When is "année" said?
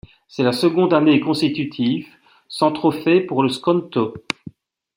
0.95-1.19